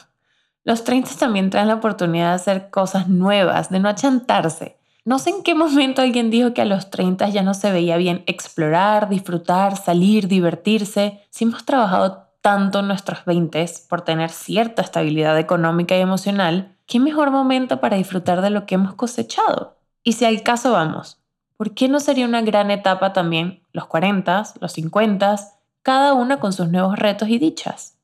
los 0.64 0.84
30 0.84 1.10
también 1.18 1.50
traen 1.50 1.68
la 1.68 1.74
oportunidad 1.74 2.28
de 2.28 2.34
hacer 2.34 2.70
cosas 2.70 3.08
nuevas, 3.08 3.70
de 3.70 3.80
no 3.80 3.88
achantarse, 3.88 4.76
No 5.04 5.18
sé 5.18 5.30
en 5.30 5.42
qué 5.42 5.54
momento 5.54 6.02
alguien 6.02 6.30
dijo 6.30 6.52
que 6.52 6.60
a 6.60 6.66
los 6.66 6.90
30 6.90 7.30
ya 7.30 7.42
no 7.42 7.54
se 7.54 7.72
veía 7.72 7.96
bien 7.96 8.22
explorar, 8.26 9.08
disfrutar, 9.08 9.76
salir, 9.76 10.28
divertirse. 10.28 11.24
Si 11.30 11.44
hemos 11.44 11.64
trabajado 11.64 12.28
tanto 12.42 12.80
en 12.80 12.88
nuestros 12.88 13.24
20 13.24 13.64
por 13.88 14.02
tener 14.02 14.30
cierta 14.30 14.82
estabilidad 14.82 15.38
económica 15.38 15.96
y 15.96 16.00
emocional, 16.00 16.76
¿qué 16.86 17.00
mejor 17.00 17.30
momento 17.30 17.80
para 17.80 17.96
disfrutar 17.96 18.42
de 18.42 18.50
lo 18.50 18.66
que 18.66 18.74
hemos 18.74 18.94
cosechado? 18.94 19.78
Y 20.02 20.12
si 20.12 20.26
al 20.26 20.42
caso 20.42 20.72
vamos, 20.72 21.18
¿por 21.56 21.72
qué 21.74 21.88
no 21.88 21.98
sería 22.00 22.26
una 22.26 22.42
gran 22.42 22.70
etapa 22.70 23.12
también 23.12 23.62
los 23.72 23.86
40, 23.86 24.44
los 24.60 24.72
50, 24.72 25.36
cada 25.82 26.12
una 26.12 26.40
con 26.40 26.52
sus 26.52 26.68
nuevos 26.68 26.98
retos 26.98 27.28
y 27.28 27.38
dichas? 27.38 27.99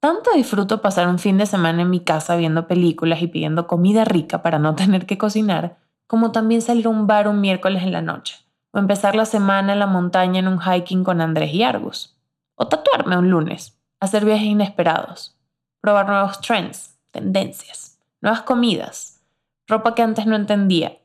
Tanto 0.00 0.30
disfruto 0.32 0.80
pasar 0.80 1.08
un 1.08 1.18
fin 1.18 1.38
de 1.38 1.46
semana 1.46 1.82
en 1.82 1.90
mi 1.90 1.98
casa 1.98 2.36
viendo 2.36 2.68
películas 2.68 3.20
y 3.20 3.26
pidiendo 3.26 3.66
comida 3.66 4.04
rica 4.04 4.42
para 4.42 4.60
no 4.60 4.76
tener 4.76 5.06
que 5.06 5.18
cocinar, 5.18 5.76
como 6.06 6.30
también 6.30 6.62
salir 6.62 6.86
a 6.86 6.90
un 6.90 7.08
bar 7.08 7.26
un 7.26 7.40
miércoles 7.40 7.82
en 7.82 7.92
la 7.92 8.00
noche, 8.00 8.36
o 8.70 8.78
empezar 8.78 9.16
la 9.16 9.24
semana 9.24 9.72
en 9.72 9.80
la 9.80 9.86
montaña 9.86 10.38
en 10.38 10.46
un 10.46 10.60
hiking 10.60 11.02
con 11.02 11.20
Andrés 11.20 11.52
y 11.52 11.64
Argus, 11.64 12.16
o 12.54 12.68
tatuarme 12.68 13.18
un 13.18 13.28
lunes, 13.28 13.76
hacer 13.98 14.24
viajes 14.24 14.46
inesperados, 14.46 15.36
probar 15.80 16.06
nuevos 16.08 16.40
trends, 16.40 16.96
tendencias, 17.10 17.98
nuevas 18.20 18.42
comidas, 18.42 19.20
ropa 19.66 19.96
que 19.96 20.02
antes 20.02 20.26
no 20.26 20.36
entendía, 20.36 20.96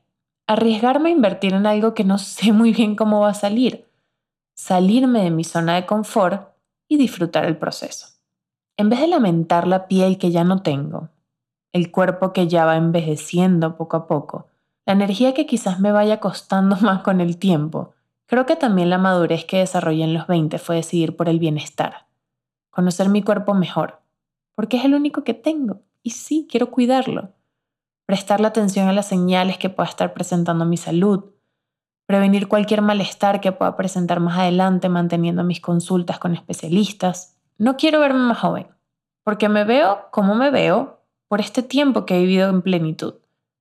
arriesgarme 0.45 1.09
a 1.09 1.13
invertir 1.13 1.53
en 1.55 1.65
algo 1.65 1.95
que 1.95 2.03
no 2.03 2.19
sé 2.19 2.51
muy 2.51 2.73
bien 2.73 2.95
cómo 2.95 3.21
va 3.21 3.29
a 3.29 3.33
salir, 3.33 3.87
salirme 4.55 5.23
de 5.23 5.31
mi 5.31 5.43
zona 5.43 5.73
de 5.73 5.87
confort 5.87 6.53
y 6.87 6.97
disfrutar 6.97 7.45
el 7.45 7.57
proceso. 7.57 8.13
En 8.75 8.89
vez 8.89 8.99
de 8.99 9.07
lamentar 9.07 9.67
la 9.67 9.87
piel 9.87 10.17
que 10.17 10.31
ya 10.31 10.43
no 10.43 10.63
tengo, 10.63 11.09
el 11.73 11.91
cuerpo 11.91 12.33
que 12.33 12.47
ya 12.47 12.65
va 12.65 12.75
envejeciendo 12.75 13.77
poco 13.77 13.97
a 13.97 14.07
poco, 14.07 14.47
la 14.85 14.93
energía 14.93 15.33
que 15.33 15.45
quizás 15.45 15.79
me 15.79 15.91
vaya 15.91 16.19
costando 16.19 16.75
más 16.81 17.03
con 17.03 17.21
el 17.21 17.37
tiempo, 17.37 17.93
creo 18.25 18.45
que 18.45 18.55
también 18.55 18.89
la 18.89 18.97
madurez 18.97 19.45
que 19.45 19.59
desarrollé 19.59 20.03
en 20.03 20.13
los 20.13 20.27
20 20.27 20.57
fue 20.57 20.77
decidir 20.77 21.15
por 21.15 21.29
el 21.29 21.39
bienestar, 21.39 22.07
conocer 22.71 23.09
mi 23.09 23.21
cuerpo 23.21 23.53
mejor, 23.53 24.01
porque 24.55 24.77
es 24.77 24.85
el 24.85 24.95
único 24.95 25.23
que 25.23 25.35
tengo 25.35 25.81
y 26.01 26.11
sí, 26.11 26.47
quiero 26.49 26.71
cuidarlo, 26.71 27.29
prestarle 28.05 28.47
atención 28.47 28.87
a 28.87 28.93
las 28.93 29.07
señales 29.07 29.57
que 29.57 29.69
pueda 29.69 29.87
estar 29.87 30.13
presentando 30.13 30.65
mi 30.65 30.77
salud, 30.77 31.25
prevenir 32.07 32.47
cualquier 32.47 32.81
malestar 32.81 33.39
que 33.39 33.51
pueda 33.51 33.77
presentar 33.77 34.19
más 34.19 34.37
adelante 34.37 34.89
manteniendo 34.89 35.43
mis 35.43 35.61
consultas 35.61 36.19
con 36.19 36.33
especialistas, 36.33 37.32
no 37.57 37.77
quiero 37.77 37.99
verme 37.99 38.19
más 38.19 38.39
joven, 38.39 38.67
porque 39.23 39.49
me 39.49 39.63
veo 39.63 40.07
como 40.11 40.35
me 40.35 40.49
veo 40.49 41.01
por 41.27 41.39
este 41.39 41.63
tiempo 41.63 42.05
que 42.05 42.17
he 42.17 42.21
vivido 42.21 42.49
en 42.49 42.61
plenitud. 42.61 43.15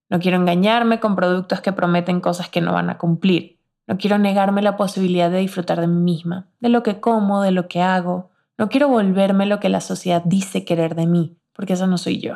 No 0.09 0.21
quiero 0.21 0.37
engañarme 0.37 1.01
con 1.01 1.17
productos 1.17 1.61
que 1.61 1.73
prometen 1.73 2.21
cosas 2.21 2.49
que 2.49 2.61
no 2.61 2.73
van 2.73 2.91
a 2.91 2.99
cumplir. 2.99 3.59
No 3.87 3.97
quiero 3.97 4.19
negarme 4.19 4.63
la 4.63 4.77
posibilidad 4.77 5.31
de 5.31 5.39
disfrutar 5.39 5.81
de 5.81 5.87
mí 5.87 6.01
misma, 6.01 6.49
de 6.61 6.69
lo 6.69 6.83
que 6.83 7.01
como, 7.01 7.43
de 7.43 7.51
lo 7.51 7.69
que 7.69 7.81
hago. 7.81 8.31
No 8.59 8.69
quiero 8.69 8.89
volverme 8.89 9.47
lo 9.47 9.59
que 9.59 9.69
la 9.69 9.81
sociedad 9.81 10.23
dice 10.25 10.65
querer 10.65 10.95
de 10.95 11.07
mí, 11.07 11.39
porque 11.53 11.73
eso 11.73 11.87
no 11.87 11.99
soy 11.99 12.21
yo. 12.21 12.35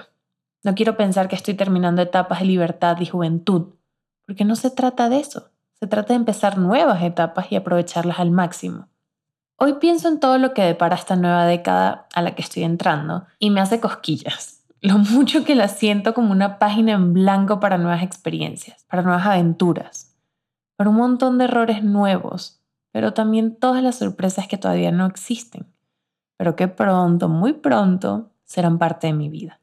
No 0.64 0.74
quiero 0.74 0.96
pensar 0.96 1.28
que 1.28 1.36
estoy 1.36 1.54
terminando 1.54 2.02
etapas 2.02 2.40
de 2.40 2.46
libertad 2.46 2.98
y 3.00 3.06
juventud, 3.06 3.74
porque 4.26 4.44
no 4.44 4.56
se 4.56 4.70
trata 4.70 5.08
de 5.08 5.20
eso. 5.20 5.50
Se 5.78 5.86
trata 5.86 6.14
de 6.14 6.18
empezar 6.20 6.58
nuevas 6.58 7.02
etapas 7.02 7.52
y 7.52 7.56
aprovecharlas 7.56 8.18
al 8.18 8.30
máximo. 8.30 8.88
Hoy 9.58 9.74
pienso 9.74 10.08
en 10.08 10.20
todo 10.20 10.36
lo 10.36 10.52
que 10.52 10.62
depara 10.62 10.96
esta 10.96 11.16
nueva 11.16 11.46
década 11.46 12.06
a 12.12 12.20
la 12.20 12.34
que 12.34 12.42
estoy 12.42 12.62
entrando 12.62 13.26
y 13.38 13.48
me 13.48 13.62
hace 13.62 13.80
cosquillas. 13.80 14.62
Lo 14.82 14.98
mucho 14.98 15.44
que 15.44 15.54
la 15.54 15.68
siento 15.68 16.12
como 16.12 16.30
una 16.30 16.58
página 16.58 16.92
en 16.92 17.14
blanco 17.14 17.58
para 17.58 17.78
nuevas 17.78 18.02
experiencias, 18.02 18.84
para 18.84 19.02
nuevas 19.02 19.24
aventuras, 19.24 20.14
para 20.76 20.90
un 20.90 20.96
montón 20.96 21.38
de 21.38 21.44
errores 21.44 21.82
nuevos, 21.82 22.60
pero 22.92 23.14
también 23.14 23.56
todas 23.56 23.82
las 23.82 23.96
sorpresas 23.96 24.46
que 24.46 24.58
todavía 24.58 24.92
no 24.92 25.06
existen, 25.06 25.66
pero 26.36 26.54
que 26.54 26.68
pronto, 26.68 27.30
muy 27.30 27.54
pronto, 27.54 28.30
serán 28.44 28.78
parte 28.78 29.06
de 29.06 29.14
mi 29.14 29.30
vida. 29.30 29.58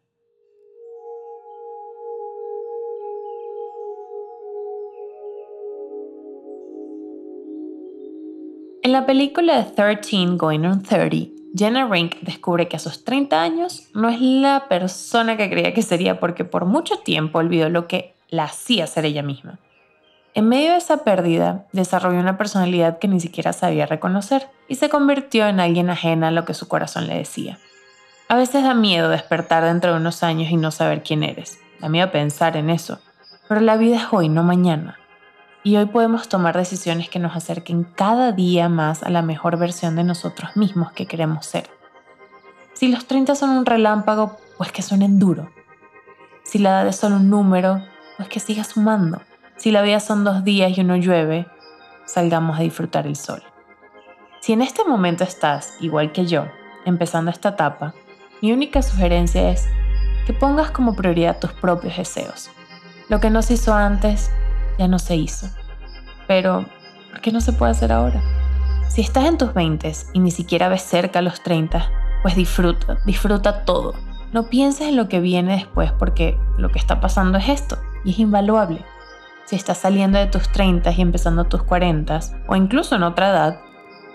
En 8.84 8.92
la 8.92 9.06
película 9.06 9.64
de 9.64 9.72
13 9.72 10.36
Going 10.36 10.66
on 10.66 10.84
30, 10.84 11.32
Jenna 11.56 11.88
Rink 11.88 12.18
descubre 12.20 12.68
que 12.68 12.76
a 12.76 12.80
sus 12.80 13.06
30 13.06 13.42
años 13.42 13.88
no 13.94 14.10
es 14.10 14.20
la 14.20 14.68
persona 14.68 15.38
que 15.38 15.50
creía 15.50 15.74
que 15.74 15.82
sería 15.82 16.20
porque 16.20 16.44
por 16.44 16.66
mucho 16.66 16.98
tiempo 16.98 17.40
olvidó 17.40 17.70
lo 17.70 17.88
que 17.88 18.14
la 18.28 18.44
hacía 18.44 18.86
ser 18.86 19.06
ella 19.06 19.24
misma. 19.24 19.58
En 20.34 20.50
medio 20.50 20.74
de 20.74 20.80
esa 20.80 21.06
pérdida, 21.06 21.66
desarrolló 21.72 22.20
una 22.20 22.38
personalidad 22.38 23.00
que 23.00 23.08
ni 23.08 23.22
siquiera 23.22 23.54
sabía 23.54 23.86
reconocer 23.86 24.50
y 24.68 24.76
se 24.76 24.90
convirtió 24.90 25.48
en 25.48 25.62
alguien 25.62 25.90
ajena 25.90 26.28
a 26.28 26.32
lo 26.32 26.44
que 26.44 26.54
su 26.54 26.68
corazón 26.68 27.08
le 27.08 27.18
decía. 27.18 27.60
A 28.28 28.36
veces 28.36 28.64
da 28.64 28.74
miedo 28.74 29.08
despertar 29.08 29.64
dentro 29.64 29.94
de 29.94 30.00
unos 30.02 30.24
años 30.24 30.52
y 30.52 30.58
no 30.58 30.72
saber 30.72 31.04
quién 31.04 31.24
eres. 31.24 31.58
Da 31.80 31.88
miedo 31.88 32.12
pensar 32.12 32.58
en 32.58 32.70
eso. 32.70 33.00
Pero 33.48 33.62
la 33.62 33.78
vida 33.78 33.96
es 33.96 34.08
hoy, 34.12 34.28
no 34.28 34.44
mañana 34.44 35.00
y 35.64 35.78
hoy 35.78 35.86
podemos 35.86 36.28
tomar 36.28 36.58
decisiones 36.58 37.10
que 37.10 37.20
nos 37.20 37.36
acerquen 37.36 37.86
cada 37.86 38.34
día 38.34 38.68
más 38.68 39.02
a 39.02 39.10
la 39.10 39.22
mejor 39.22 39.58
versión 39.58 39.96
de 39.96 40.04
nosotros 40.04 40.56
mismos 40.58 40.92
que 40.92 41.06
queremos 41.06 41.46
ser. 41.46 41.70
Si 42.74 42.90
los 42.90 43.06
30 43.06 43.34
son 43.36 43.52
un 43.52 43.66
relámpago, 43.66 44.38
pues 44.58 44.74
que 44.74 44.82
suenen 44.82 45.20
duro. 45.20 45.50
Si 46.44 46.60
la 46.60 46.72
edad 46.72 46.88
es 46.88 46.98
solo 46.98 47.16
un 47.16 47.30
número, 47.30 47.82
pues 48.18 48.28
que 48.28 48.42
siga 48.42 48.66
sumando. 48.66 49.22
Si 49.56 49.72
la 49.72 49.82
vida 49.82 50.02
son 50.02 50.26
dos 50.26 50.44
días 50.44 50.78
y 50.78 50.82
uno 50.82 50.98
llueve, 50.98 51.48
salgamos 52.06 52.60
a 52.60 52.64
disfrutar 52.64 53.08
el 53.08 53.16
sol. 53.16 53.42
Si 54.42 54.52
en 54.52 54.62
este 54.62 54.84
momento 54.84 55.24
estás, 55.24 55.76
igual 55.80 56.12
que 56.12 56.26
yo, 56.26 56.48
empezando 56.84 57.32
esta 57.32 57.50
etapa, 57.50 57.94
mi 58.42 58.52
única 58.52 58.82
sugerencia 58.82 59.50
es 59.50 59.70
que 60.26 60.34
pongas 60.34 60.72
como 60.72 60.96
prioridad 60.96 61.40
tus 61.40 61.54
propios 61.54 61.96
deseos. 61.96 62.50
Lo 63.08 63.22
que 63.22 63.30
no 63.30 63.42
se 63.42 63.54
hizo 63.54 63.74
antes, 63.74 64.30
ya 64.78 64.88
no 64.88 65.00
se 65.00 65.16
hizo. 65.16 65.48
Pero, 66.28 66.66
¿por 67.10 67.22
qué 67.22 67.32
no 67.32 67.42
se 67.42 67.54
puede 67.54 67.72
hacer 67.72 67.92
ahora? 67.92 68.22
Si 68.90 69.02
estás 69.02 69.26
en 69.26 69.38
tus 69.38 69.54
20 69.54 69.92
y 70.14 70.20
ni 70.20 70.32
siquiera 70.32 70.70
ves 70.70 70.84
cerca 70.84 71.22
los 71.22 71.42
30, 71.42 71.90
pues 72.22 72.36
disfruta, 72.36 72.98
disfruta 73.06 73.66
todo. 73.66 73.94
No 74.32 74.50
pienses 74.50 74.88
en 74.88 74.96
lo 74.96 75.10
que 75.10 75.20
viene 75.20 75.56
después 75.56 75.92
porque 75.92 76.38
lo 76.58 76.70
que 76.70 76.80
está 76.80 77.02
pasando 77.02 77.38
es 77.38 77.50
esto 77.50 77.78
y 78.06 78.12
es 78.12 78.20
invaluable. 78.20 78.84
Si 79.46 79.56
estás 79.56 79.80
saliendo 79.80 80.18
de 80.18 80.28
tus 80.28 80.50
30 80.50 80.92
y 80.92 81.02
empezando 81.02 81.46
tus 81.46 81.64
40 81.64 82.20
o 82.48 82.56
incluso 82.56 82.96
en 82.96 83.04
otra 83.04 83.30
edad, 83.30 83.62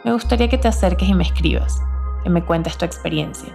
me 0.04 0.12
gustaría 0.12 0.48
que 0.48 0.58
te 0.58 0.68
acerques 0.68 1.08
y 1.08 1.14
me 1.14 1.24
escribas, 1.24 1.82
que 2.22 2.30
me 2.30 2.44
cuentes 2.44 2.78
tu 2.78 2.84
experiencia. 2.84 3.52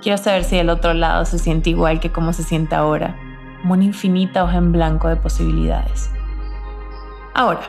Quiero 0.00 0.16
saber 0.16 0.44
si 0.44 0.56
del 0.56 0.70
otro 0.70 0.94
lado 0.94 1.24
se 1.24 1.38
siente 1.38 1.70
igual 1.70 2.00
que 2.00 2.10
como 2.10 2.32
se 2.32 2.42
siente 2.42 2.74
ahora, 2.74 3.16
como 3.60 3.74
una 3.74 3.84
infinita 3.84 4.42
hoja 4.42 4.56
en 4.56 4.72
blanco 4.72 5.08
de 5.08 5.16
posibilidades. 5.16 6.10
Ahora, 7.34 7.62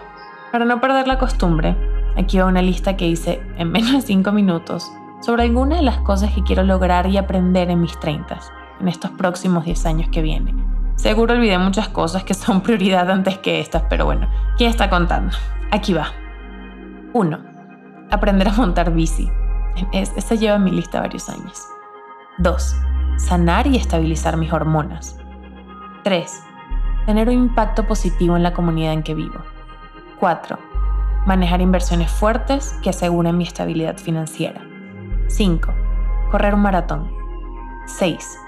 para 0.52 0.66
no 0.66 0.82
perder 0.82 1.08
la 1.08 1.18
costumbre, 1.18 1.76
aquí 2.18 2.38
va 2.38 2.46
una 2.46 2.62
lista 2.62 2.98
que 2.98 3.08
hice 3.08 3.42
en 3.58 3.72
menos 3.72 3.92
de 3.94 4.02
5 4.02 4.32
minutos 4.32 4.92
sobre 5.22 5.44
algunas 5.44 5.80
de 5.80 5.86
las 5.86 6.00
cosas 6.00 6.34
que 6.34 6.44
quiero 6.44 6.64
lograr 6.64 7.08
y 7.08 7.18
aprender 7.18 7.70
en 7.70 7.82
mis 7.82 7.98
30, 8.00 8.40
en 8.82 8.88
estos 8.88 9.12
próximos 9.12 9.64
10 9.64 9.86
años 9.86 10.10
que 10.12 10.22
vienen. 10.22 10.64
Seguro 10.96 11.34
olvidé 11.34 11.58
muchas 11.58 11.88
cosas 11.88 12.24
que 12.24 12.34
son 12.34 12.62
prioridad 12.62 13.10
antes 13.10 13.38
que 13.38 13.60
estas, 13.60 13.84
pero 13.90 14.06
bueno, 14.06 14.30
¿quién 14.58 14.70
está 14.70 14.90
contando? 14.90 15.36
Aquí 15.72 15.94
va. 15.94 16.08
1. 17.14 17.40
Aprender 18.12 18.50
a 18.50 18.54
montar 18.54 18.94
bici. 18.94 19.30
esa 19.92 20.36
lleva 20.36 20.58
en 20.58 20.64
mi 20.66 20.72
lista 20.72 21.00
varios 21.00 21.30
años. 21.30 21.62
2. 22.38 22.76
Sanar 23.18 23.66
y 23.68 23.78
estabilizar 23.78 24.38
mis 24.38 24.52
hormonas. 24.52 25.18
3. 26.04 26.44
Tener 27.06 27.30
un 27.30 27.36
impacto 27.36 27.88
positivo 27.88 28.36
en 28.36 28.44
la 28.44 28.54
comunidad 28.54 28.94
en 28.94 29.04
que 29.04 29.16
vivo. 29.16 29.40
4. 30.24 30.58
Manejar 31.26 31.60
inversiones 31.60 32.10
fuertes 32.10 32.80
que 32.82 32.92
aseguren 32.92 33.38
mi 33.38 33.44
estabilidad 33.44 33.98
financiera. 33.98 34.62
5. 35.28 35.74
Correr 36.32 36.56
un 36.56 36.62
maratón. 36.62 37.12
6. 37.88 38.40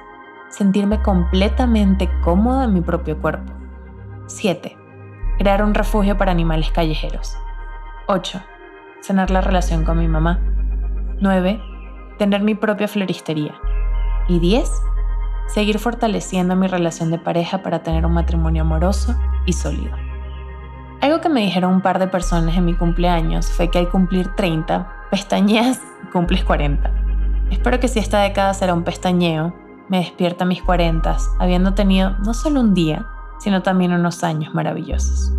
Sentirme 0.47 1.01
completamente 1.01 2.09
cómoda 2.23 2.63
en 2.63 2.75
mi 2.75 2.79
propio 2.79 3.19
cuerpo. 3.19 3.51
7. 4.27 4.77
Crear 5.37 5.65
un 5.65 5.73
refugio 5.73 6.17
para 6.17 6.31
animales 6.31 6.71
callejeros. 6.71 7.37
8. 8.07 8.41
Sanar 9.01 9.29
la 9.29 9.41
relación 9.41 9.83
con 9.83 9.99
mi 9.99 10.07
mamá. 10.07 10.39
9. 11.19 11.61
Tener 12.17 12.41
mi 12.41 12.55
propia 12.55 12.87
floristería. 12.87 13.53
Y 14.29 14.39
10. 14.39 14.71
Seguir 15.47 15.79
fortaleciendo 15.79 16.55
mi 16.55 16.67
relación 16.67 17.11
de 17.11 17.19
pareja 17.19 17.63
para 17.63 17.83
tener 17.83 18.05
un 18.05 18.13
matrimonio 18.13 18.61
amoroso 18.61 19.13
y 19.45 19.51
sólido. 19.51 20.04
Algo 21.05 21.21
que 21.21 21.29
me 21.29 21.41
dijeron 21.41 21.71
un 21.71 21.81
par 21.81 21.99
de 21.99 22.07
personas 22.07 22.57
en 22.57 22.65
mi 22.65 22.73
cumpleaños 22.73 23.51
fue 23.51 23.69
que 23.69 23.77
al 23.77 23.89
cumplir 23.89 24.27
30, 24.29 25.05
pestañeas 25.11 25.79
cumples 26.11 26.43
40. 26.43 26.89
Espero 27.51 27.79
que 27.79 27.87
si 27.87 27.99
esta 27.99 28.21
década 28.21 28.55
será 28.55 28.73
un 28.73 28.83
pestañeo, 28.83 29.53
me 29.87 29.99
despierta 29.99 30.45
a 30.45 30.47
mis 30.47 30.63
40, 30.63 31.15
habiendo 31.37 31.75
tenido 31.75 32.17
no 32.25 32.33
solo 32.33 32.59
un 32.59 32.73
día, 32.73 33.05
sino 33.37 33.61
también 33.61 33.93
unos 33.93 34.23
años 34.23 34.55
maravillosos. 34.55 35.31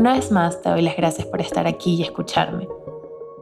Una 0.00 0.14
vez 0.14 0.32
más 0.32 0.62
te 0.62 0.70
doy 0.70 0.80
las 0.80 0.96
gracias 0.96 1.26
por 1.26 1.42
estar 1.42 1.66
aquí 1.66 1.96
y 1.96 2.02
escucharme. 2.02 2.66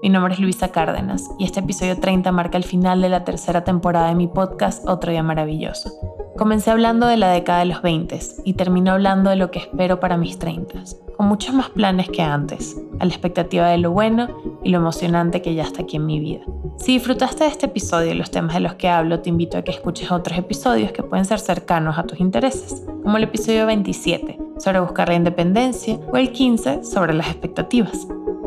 Mi 0.03 0.09
nombre 0.09 0.35
es 0.35 0.41
Luisa 0.41 0.73
Cárdenas 0.73 1.23
y 1.39 1.45
este 1.45 1.61
episodio 1.61 2.01
30 2.01 2.33
marca 2.33 2.59
el 2.59 2.65
final 2.65 3.01
de 3.01 3.09
la 3.09 3.23
tercera 3.23 3.63
temporada 3.63 4.09
de 4.09 4.17
mi 4.17 4.27
podcast 4.27 4.85
Otro 4.89 5.13
Día 5.13 5.23
Maravilloso. 5.23 5.93
Comencé 6.37 6.73
hablando 6.73 7.07
de 7.07 7.17
la 7.17 7.31
década 7.31 7.61
de 7.61 7.67
los 7.67 7.81
20 7.81 8.19
y 8.45 8.55
termino 8.55 8.91
hablando 8.91 9.31
de 9.31 9.37
lo 9.37 9.53
que 9.53 9.61
espero 9.61 10.01
para 10.01 10.17
mis 10.17 10.41
30, 10.41 10.83
con 11.17 11.29
muchos 11.29 11.55
más 11.55 11.71
planes 11.71 12.09
que 12.09 12.23
antes, 12.23 12.77
a 12.99 13.05
la 13.05 13.13
expectativa 13.13 13.69
de 13.69 13.79
lo 13.79 13.93
bueno 13.93 14.27
y 14.65 14.71
lo 14.71 14.79
emocionante 14.79 15.41
que 15.41 15.55
ya 15.55 15.63
está 15.63 15.83
aquí 15.83 15.95
en 15.95 16.07
mi 16.07 16.19
vida. 16.19 16.41
Si 16.79 16.95
disfrutaste 16.95 17.45
de 17.45 17.51
este 17.51 17.67
episodio 17.67 18.11
y 18.11 18.15
los 18.15 18.33
temas 18.33 18.55
de 18.55 18.61
los 18.61 18.75
que 18.75 18.89
hablo, 18.89 19.21
te 19.21 19.29
invito 19.29 19.59
a 19.59 19.63
que 19.63 19.71
escuches 19.71 20.11
otros 20.11 20.37
episodios 20.37 20.91
que 20.91 21.05
pueden 21.05 21.25
ser 21.25 21.39
cercanos 21.39 21.99
a 21.99 22.03
tus 22.03 22.19
intereses, 22.19 22.83
como 23.05 23.17
el 23.17 23.23
episodio 23.23 23.65
27 23.65 24.48
sobre 24.59 24.81
buscar 24.81 25.09
la 25.09 25.15
independencia 25.15 25.99
o 26.13 26.17
el 26.17 26.33
15 26.33 26.85
sobre 26.85 27.15
las 27.15 27.29
expectativas. 27.29 28.07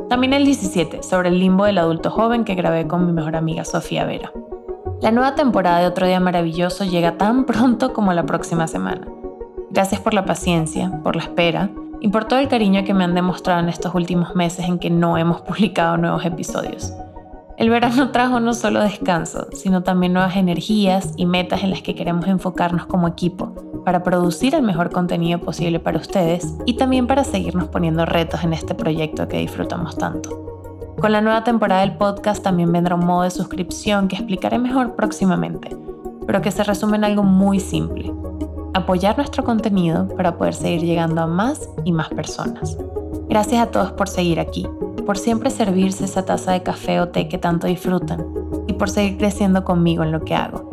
También 0.09 0.33
el 0.33 0.45
17 0.45 1.03
sobre 1.03 1.29
el 1.29 1.39
limbo 1.39 1.65
del 1.65 1.77
adulto 1.77 2.11
joven 2.11 2.43
que 2.43 2.55
grabé 2.55 2.87
con 2.87 3.05
mi 3.05 3.13
mejor 3.13 3.35
amiga 3.35 3.63
Sofía 3.63 4.05
Vera. 4.05 4.31
La 5.01 5.11
nueva 5.11 5.35
temporada 5.35 5.79
de 5.79 5.87
Otro 5.87 6.05
Día 6.05 6.19
Maravilloso 6.19 6.83
llega 6.83 7.17
tan 7.17 7.45
pronto 7.45 7.93
como 7.93 8.13
la 8.13 8.25
próxima 8.25 8.67
semana. 8.67 9.07
Gracias 9.69 10.01
por 10.01 10.13
la 10.13 10.25
paciencia, 10.25 10.91
por 11.01 11.15
la 11.15 11.23
espera 11.23 11.69
y 12.01 12.09
por 12.09 12.25
todo 12.25 12.39
el 12.39 12.49
cariño 12.49 12.83
que 12.83 12.93
me 12.93 13.03
han 13.03 13.15
demostrado 13.15 13.61
en 13.61 13.69
estos 13.69 13.95
últimos 13.95 14.35
meses 14.35 14.67
en 14.67 14.79
que 14.79 14.89
no 14.89 15.17
hemos 15.17 15.41
publicado 15.41 15.97
nuevos 15.97 16.25
episodios. 16.25 16.93
El 17.57 17.69
verano 17.69 18.09
trajo 18.11 18.39
no 18.39 18.53
solo 18.53 18.81
descanso, 18.81 19.47
sino 19.53 19.83
también 19.83 20.13
nuevas 20.13 20.35
energías 20.35 21.13
y 21.17 21.25
metas 21.25 21.63
en 21.63 21.71
las 21.71 21.81
que 21.81 21.95
queremos 21.95 22.27
enfocarnos 22.27 22.85
como 22.85 23.07
equipo 23.07 23.53
para 23.85 24.03
producir 24.03 24.55
el 24.55 24.61
mejor 24.61 24.91
contenido 24.91 25.39
posible 25.39 25.79
para 25.79 25.97
ustedes 25.97 26.55
y 26.65 26.75
también 26.77 27.07
para 27.07 27.23
seguirnos 27.23 27.67
poniendo 27.67 28.05
retos 28.05 28.43
en 28.43 28.53
este 28.53 28.75
proyecto 28.75 29.27
que 29.27 29.39
disfrutamos 29.39 29.97
tanto. 29.97 30.37
Con 30.99 31.11
la 31.11 31.21
nueva 31.21 31.43
temporada 31.43 31.81
del 31.81 31.97
podcast 31.97 32.43
también 32.43 32.71
vendrá 32.71 32.95
un 32.95 33.05
modo 33.05 33.23
de 33.23 33.31
suscripción 33.31 34.07
que 34.07 34.15
explicaré 34.15 34.59
mejor 34.59 34.95
próximamente, 34.95 35.75
pero 36.27 36.41
que 36.41 36.51
se 36.51 36.63
resume 36.63 36.97
en 36.97 37.05
algo 37.05 37.23
muy 37.23 37.59
simple. 37.59 38.13
Apoyar 38.73 39.17
nuestro 39.17 39.43
contenido 39.43 40.07
para 40.15 40.37
poder 40.37 40.53
seguir 40.53 40.81
llegando 40.81 41.21
a 41.21 41.27
más 41.27 41.67
y 41.83 41.91
más 41.91 42.09
personas. 42.09 42.77
Gracias 43.27 43.61
a 43.61 43.71
todos 43.71 43.91
por 43.93 44.07
seguir 44.07 44.39
aquí 44.39 44.67
por 45.01 45.17
siempre 45.17 45.49
servirse 45.49 46.05
esa 46.05 46.25
taza 46.25 46.51
de 46.51 46.63
café 46.63 46.99
o 46.99 47.09
té 47.09 47.27
que 47.27 47.37
tanto 47.37 47.67
disfrutan 47.67 48.25
y 48.67 48.73
por 48.73 48.89
seguir 48.89 49.17
creciendo 49.17 49.63
conmigo 49.63 50.03
en 50.03 50.11
lo 50.11 50.23
que 50.23 50.35
hago. 50.35 50.71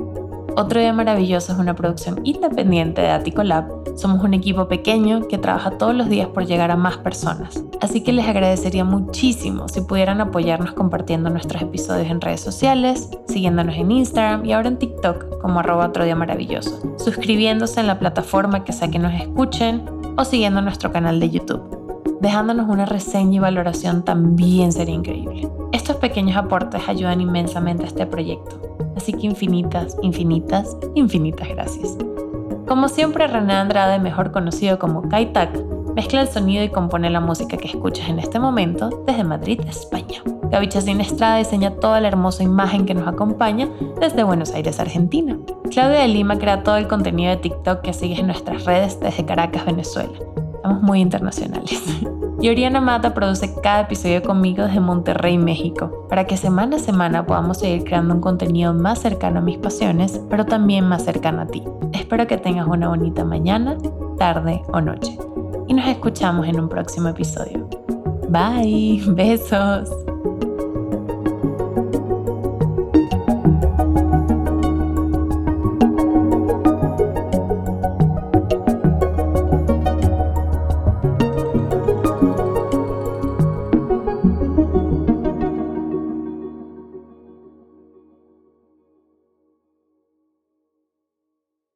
Otro 0.58 0.80
Día 0.80 0.92
Maravilloso 0.92 1.52
es 1.52 1.58
una 1.60 1.76
producción 1.76 2.20
independiente 2.24 3.00
de 3.00 3.10
Attico 3.10 3.44
Lab. 3.44 3.66
Somos 3.94 4.24
un 4.24 4.34
equipo 4.34 4.66
pequeño 4.66 5.28
que 5.28 5.38
trabaja 5.38 5.70
todos 5.78 5.94
los 5.94 6.08
días 6.08 6.26
por 6.26 6.46
llegar 6.46 6.72
a 6.72 6.76
más 6.76 6.96
personas. 6.96 7.62
Así 7.80 8.00
que 8.02 8.12
les 8.12 8.26
agradecería 8.26 8.84
muchísimo 8.84 9.68
si 9.68 9.82
pudieran 9.82 10.20
apoyarnos 10.20 10.72
compartiendo 10.72 11.30
nuestros 11.30 11.62
episodios 11.62 12.10
en 12.10 12.20
redes 12.20 12.40
sociales, 12.40 13.08
siguiéndonos 13.28 13.76
en 13.76 13.92
Instagram 13.92 14.44
y 14.46 14.52
ahora 14.52 14.66
en 14.66 14.78
TikTok 14.78 15.38
como 15.40 15.60
arroba 15.60 15.86
otro 15.86 16.04
día 16.04 16.16
maravilloso, 16.16 16.80
suscribiéndose 16.98 17.78
en 17.78 17.86
la 17.86 18.00
plataforma 18.00 18.64
que 18.64 18.72
sea 18.72 18.88
que 18.88 18.98
nos 18.98 19.14
escuchen 19.14 19.84
o 20.16 20.24
siguiendo 20.24 20.60
nuestro 20.60 20.90
canal 20.90 21.20
de 21.20 21.30
YouTube 21.30 21.77
dejándonos 22.20 22.68
una 22.68 22.86
reseña 22.86 23.36
y 23.36 23.38
valoración 23.38 24.02
también 24.04 24.72
sería 24.72 24.94
increíble. 24.94 25.48
Estos 25.72 25.96
pequeños 25.96 26.36
aportes 26.36 26.88
ayudan 26.88 27.20
inmensamente 27.20 27.84
a 27.84 27.86
este 27.86 28.06
proyecto, 28.06 28.60
así 28.96 29.12
que 29.12 29.26
infinitas, 29.26 29.96
infinitas, 30.02 30.76
infinitas 30.94 31.48
gracias. 31.48 31.96
Como 32.66 32.88
siempre, 32.88 33.26
René 33.26 33.54
Andrade, 33.54 33.98
mejor 33.98 34.30
conocido 34.30 34.78
como 34.78 35.08
Kaitak, 35.08 35.58
mezcla 35.94 36.20
el 36.20 36.28
sonido 36.28 36.62
y 36.62 36.68
compone 36.68 37.10
la 37.10 37.20
música 37.20 37.56
que 37.56 37.68
escuchas 37.68 38.08
en 38.08 38.18
este 38.18 38.38
momento 38.38 39.02
desde 39.06 39.24
Madrid, 39.24 39.60
España. 39.66 40.22
Gaby 40.50 40.68
Chacín 40.68 41.00
Estrada 41.00 41.36
diseña 41.36 41.74
toda 41.76 42.00
la 42.00 42.08
hermosa 42.08 42.42
imagen 42.42 42.86
que 42.86 42.94
nos 42.94 43.06
acompaña 43.06 43.68
desde 44.00 44.22
Buenos 44.22 44.52
Aires, 44.52 44.80
Argentina. 44.80 45.38
Claudia 45.70 46.00
de 46.00 46.08
Lima 46.08 46.38
crea 46.38 46.62
todo 46.62 46.76
el 46.76 46.88
contenido 46.88 47.30
de 47.30 47.36
TikTok 47.38 47.82
que 47.82 47.92
sigues 47.92 48.18
en 48.18 48.26
nuestras 48.26 48.64
redes 48.64 48.98
desde 49.00 49.24
Caracas, 49.26 49.66
Venezuela. 49.66 50.18
Estamos 50.68 50.82
muy 50.82 51.00
internacionales. 51.00 51.82
Y 52.40 52.48
Oriana 52.48 52.80
Mata 52.80 53.14
produce 53.14 53.52
cada 53.64 53.80
episodio 53.80 54.22
conmigo 54.22 54.62
desde 54.62 54.78
Monterrey, 54.78 55.36
México, 55.38 56.06
para 56.08 56.24
que 56.24 56.36
semana 56.36 56.76
a 56.76 56.78
semana 56.78 57.26
podamos 57.26 57.58
seguir 57.58 57.82
creando 57.82 58.14
un 58.14 58.20
contenido 58.20 58.72
más 58.72 59.00
cercano 59.00 59.40
a 59.40 59.42
mis 59.42 59.58
pasiones, 59.58 60.20
pero 60.30 60.46
también 60.46 60.84
más 60.84 61.02
cercano 61.02 61.42
a 61.42 61.46
ti. 61.48 61.64
Espero 61.92 62.28
que 62.28 62.38
tengas 62.38 62.68
una 62.68 62.90
bonita 62.90 63.24
mañana, 63.24 63.76
tarde 64.18 64.62
o 64.72 64.80
noche. 64.80 65.18
Y 65.66 65.74
nos 65.74 65.88
escuchamos 65.88 66.46
en 66.46 66.60
un 66.60 66.68
próximo 66.68 67.08
episodio. 67.08 67.68
Bye, 68.28 69.02
besos. 69.08 69.90